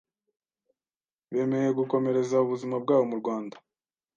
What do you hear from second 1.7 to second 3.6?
gukomereza ubuzima bwawo mu Rwanda